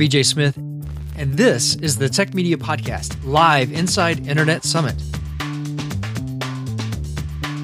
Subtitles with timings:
[0.00, 0.56] BJ Smith,
[1.18, 4.96] and this is the Tech Media Podcast, live inside Internet Summit.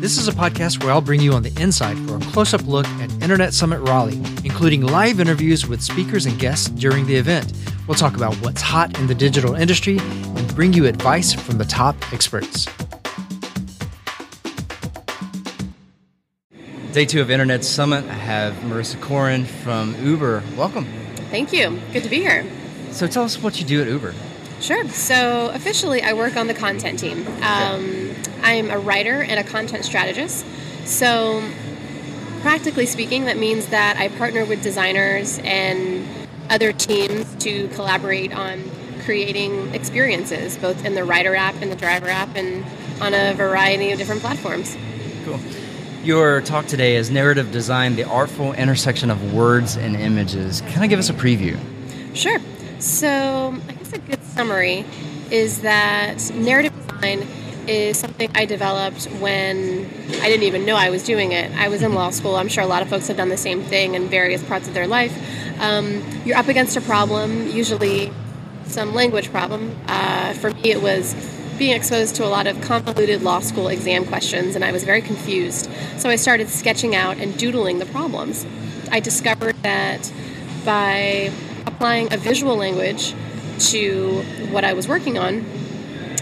[0.03, 2.67] This is a podcast where I'll bring you on the inside for a close up
[2.67, 7.54] look at Internet Summit Raleigh, including live interviews with speakers and guests during the event.
[7.89, 11.64] We'll talk about what's hot in the digital industry and bring you advice from the
[11.64, 12.66] top experts.
[16.93, 18.05] Day two of Internet Summit.
[18.05, 20.43] I have Marissa Corin from Uber.
[20.54, 21.06] Welcome.
[21.30, 21.80] Thank you.
[21.93, 22.46] Good to be here.
[22.90, 24.14] So tell us what you do at Uber.
[24.61, 24.89] Sure.
[24.89, 27.26] So officially, I work on the content team.
[27.43, 30.46] Um, I'm a writer and a content strategist.
[30.84, 31.43] So,
[32.42, 36.06] practically speaking, that means that I partner with designers and
[36.48, 38.70] other teams to collaborate on
[39.05, 42.64] creating experiences, both in the rider app and the driver app, and
[43.00, 44.77] on a variety of different platforms.
[45.25, 45.41] Cool.
[46.06, 50.61] Your talk today is narrative design, the artful intersection of words and images.
[50.61, 51.59] Can I give us a preview?
[52.15, 52.39] Sure.
[52.79, 54.85] So, I guess a good summary
[55.33, 57.27] is that narrative design
[57.67, 59.85] is something I developed when
[60.23, 61.51] I didn't even know I was doing it.
[61.57, 62.37] I was in law school.
[62.37, 64.75] I'm sure a lot of folks have done the same thing in various parts of
[64.75, 65.13] their life.
[65.61, 68.13] Um, you're up against a problem, usually
[68.67, 69.77] some language problem.
[69.89, 71.15] Uh, for me, it was
[71.59, 75.01] being exposed to a lot of convoluted law school exam questions, and I was very
[75.01, 75.71] confused.
[75.97, 78.47] So I started sketching out and doodling the problems.
[78.91, 80.13] I discovered that
[80.65, 81.31] by
[81.67, 83.15] applying a visual language
[83.71, 85.45] to what I was working on,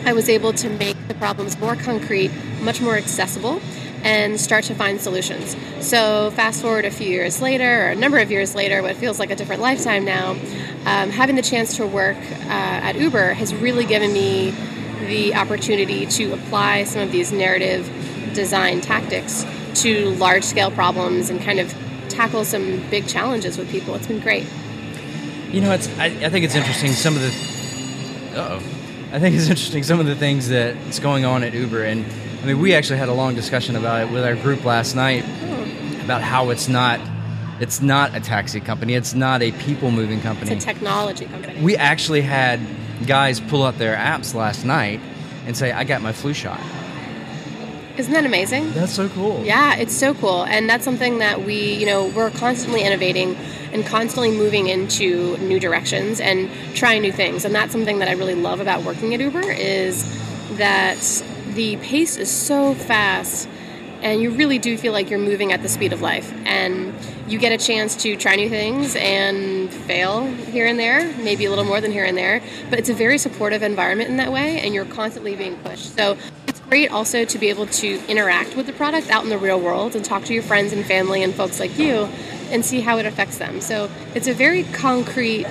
[0.06, 3.60] I was able to make the problems more concrete, much more accessible,
[4.02, 5.56] and start to find solutions.
[5.80, 9.18] So, fast forward a few years later, or a number of years later, what feels
[9.18, 10.32] like a different lifetime now,
[10.84, 14.54] um, having the chance to work uh, at Uber has really given me
[15.00, 17.90] the opportunity to apply some of these narrative
[18.34, 21.74] design tactics to large scale problems and kind of
[22.08, 23.94] tackle some big challenges with people.
[23.94, 24.46] It's been great.
[25.50, 27.32] You know, it's I, I think it's interesting some of the.
[28.36, 28.62] oh.
[29.12, 32.04] I think it's interesting some of the things that's going on at Uber, and
[32.42, 35.24] I mean, we actually had a long discussion about it with our group last night
[35.24, 36.00] hmm.
[36.00, 37.00] about how it's not.
[37.60, 38.94] It's not a taxi company.
[38.94, 40.50] It's not a people moving company.
[40.50, 41.62] It's a technology company.
[41.62, 42.58] We actually had
[43.06, 45.00] guys pull up their apps last night
[45.46, 46.60] and say, "I got my flu shot."
[47.96, 48.72] Isn't that amazing?
[48.72, 49.40] That's so cool.
[49.44, 50.44] Yeah, it's so cool.
[50.44, 53.36] And that's something that we, you know, we're constantly innovating
[53.72, 57.44] and constantly moving into new directions and trying new things.
[57.44, 60.04] And that's something that I really love about working at Uber is
[60.56, 61.22] that
[61.54, 63.48] the pace is so fast
[64.02, 66.92] and you really do feel like you're moving at the speed of life and
[67.26, 71.50] you get a chance to try new things and fail here and there maybe a
[71.50, 74.60] little more than here and there but it's a very supportive environment in that way
[74.60, 75.96] and you're constantly being pushed.
[75.96, 79.38] So it's great also to be able to interact with the product out in the
[79.38, 82.08] real world and talk to your friends and family and folks like you
[82.50, 83.60] and see how it affects them.
[83.60, 85.46] So it's a very concrete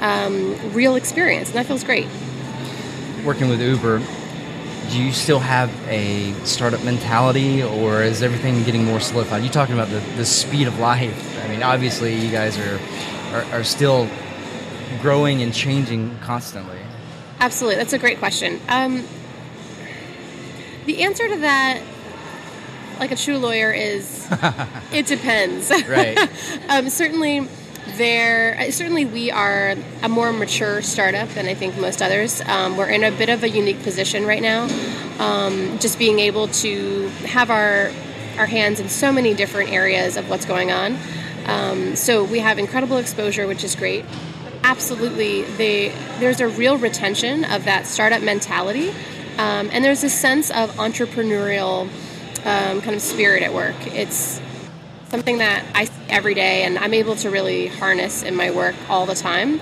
[0.00, 2.06] um, real experience and that feels great.
[3.24, 4.02] Working with Uber,
[4.90, 9.42] do you still have a startup mentality, or is everything getting more solidified?
[9.42, 11.40] You're talking about the, the speed of life?
[11.44, 12.80] I mean, obviously, you guys are,
[13.32, 14.08] are are still
[15.00, 16.78] growing and changing constantly.
[17.40, 18.60] Absolutely, that's a great question.
[18.68, 19.04] Um,
[20.86, 21.82] the answer to that,
[22.98, 24.26] like a true lawyer, is
[24.92, 25.70] it depends.
[25.88, 26.18] Right.
[26.68, 27.48] um, certainly,
[27.96, 28.56] there.
[28.58, 32.40] uh, Certainly, we are a more mature startup than I think most others.
[32.46, 34.68] Um, we're in a bit of a unique position right now,
[35.18, 37.90] um, just being able to have our
[38.38, 40.98] our hands in so many different areas of what's going on.
[41.46, 44.04] Um, so we have incredible exposure, which is great.
[44.64, 48.90] Absolutely, they, there's a real retention of that startup mentality,
[49.36, 51.82] um, and there's a sense of entrepreneurial
[52.44, 53.76] um, kind of spirit at work.
[53.88, 54.40] It's
[55.10, 59.06] something that I every day, and I'm able to really harness in my work all
[59.06, 59.58] the time.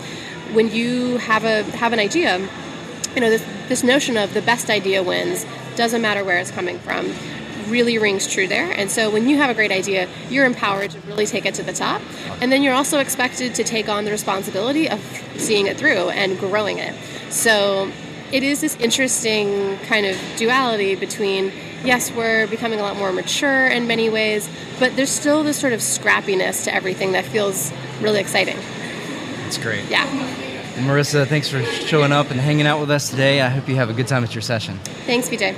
[0.52, 2.38] When you have a have an idea,
[3.14, 6.78] you know this this notion of the best idea wins doesn't matter where it's coming
[6.78, 7.12] from
[7.68, 8.70] really rings true there.
[8.72, 11.62] And so when you have a great idea you're empowered to really take it to
[11.62, 12.02] the top.
[12.40, 15.00] And then you're also expected to take on the responsibility of
[15.36, 16.94] seeing it through and growing it.
[17.30, 17.90] So
[18.32, 21.52] it is this interesting kind of duality between
[21.84, 24.48] yes we're becoming a lot more mature in many ways
[24.78, 28.56] but there's still this sort of scrappiness to everything that feels really exciting
[29.44, 29.88] That's great.
[29.90, 30.06] yeah
[30.76, 33.42] Marissa, thanks for showing up and hanging out with us today.
[33.42, 34.78] I hope you have a good time at your session.
[35.06, 35.54] thanks BJ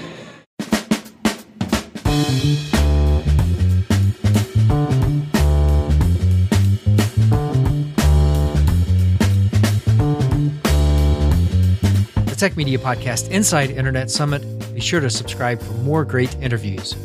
[12.34, 14.42] The Tech Media Podcast Inside Internet Summit.
[14.75, 16.96] Be sure to subscribe for more great interviews.